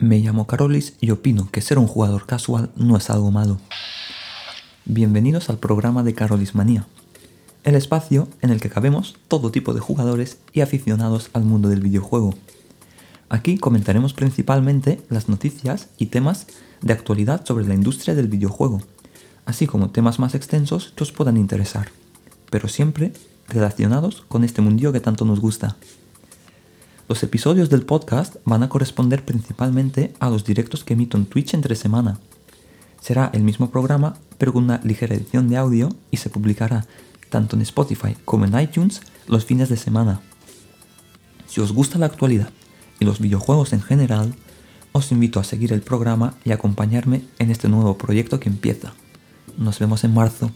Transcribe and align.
Me 0.00 0.20
llamo 0.20 0.46
Carolis 0.46 0.94
y 1.00 1.10
opino 1.10 1.48
que 1.50 1.60
ser 1.60 1.76
un 1.76 1.88
jugador 1.88 2.24
casual 2.24 2.70
no 2.76 2.96
es 2.96 3.10
algo 3.10 3.32
malo. 3.32 3.58
Bienvenidos 4.84 5.50
al 5.50 5.58
programa 5.58 6.04
de 6.04 6.14
Carolis 6.14 6.54
Manía, 6.54 6.86
el 7.64 7.74
espacio 7.74 8.28
en 8.40 8.50
el 8.50 8.60
que 8.60 8.70
cabemos 8.70 9.16
todo 9.26 9.50
tipo 9.50 9.74
de 9.74 9.80
jugadores 9.80 10.38
y 10.52 10.60
aficionados 10.60 11.30
al 11.32 11.42
mundo 11.42 11.68
del 11.68 11.80
videojuego. 11.80 12.34
Aquí 13.28 13.58
comentaremos 13.58 14.14
principalmente 14.14 15.02
las 15.10 15.28
noticias 15.28 15.88
y 15.98 16.06
temas 16.06 16.46
de 16.80 16.92
actualidad 16.92 17.44
sobre 17.44 17.66
la 17.66 17.74
industria 17.74 18.14
del 18.14 18.28
videojuego, 18.28 18.80
así 19.46 19.66
como 19.66 19.90
temas 19.90 20.20
más 20.20 20.36
extensos 20.36 20.92
que 20.94 21.02
os 21.02 21.10
puedan 21.10 21.36
interesar, 21.36 21.88
pero 22.50 22.68
siempre 22.68 23.12
relacionados 23.48 24.24
con 24.28 24.44
este 24.44 24.62
mundillo 24.62 24.92
que 24.92 25.00
tanto 25.00 25.24
nos 25.24 25.40
gusta. 25.40 25.76
Los 27.08 27.22
episodios 27.22 27.70
del 27.70 27.86
podcast 27.86 28.36
van 28.44 28.62
a 28.62 28.68
corresponder 28.68 29.24
principalmente 29.24 30.12
a 30.20 30.28
los 30.28 30.44
directos 30.44 30.84
que 30.84 30.92
emito 30.92 31.16
en 31.16 31.24
Twitch 31.24 31.54
entre 31.54 31.74
semana. 31.74 32.18
Será 33.00 33.30
el 33.32 33.42
mismo 33.44 33.70
programa, 33.70 34.18
pero 34.36 34.52
con 34.52 34.64
una 34.64 34.82
ligera 34.84 35.14
edición 35.14 35.48
de 35.48 35.56
audio 35.56 35.88
y 36.10 36.18
se 36.18 36.28
publicará 36.28 36.84
tanto 37.30 37.56
en 37.56 37.62
Spotify 37.62 38.14
como 38.26 38.44
en 38.44 38.60
iTunes 38.60 39.00
los 39.26 39.46
fines 39.46 39.70
de 39.70 39.78
semana. 39.78 40.20
Si 41.46 41.62
os 41.62 41.72
gusta 41.72 41.98
la 41.98 42.04
actualidad 42.04 42.50
y 43.00 43.06
los 43.06 43.20
videojuegos 43.20 43.72
en 43.72 43.80
general, 43.80 44.34
os 44.92 45.10
invito 45.10 45.40
a 45.40 45.44
seguir 45.44 45.72
el 45.72 45.80
programa 45.80 46.34
y 46.44 46.52
acompañarme 46.52 47.22
en 47.38 47.50
este 47.50 47.70
nuevo 47.70 47.96
proyecto 47.96 48.38
que 48.38 48.50
empieza. 48.50 48.92
Nos 49.56 49.78
vemos 49.78 50.04
en 50.04 50.12
marzo. 50.12 50.50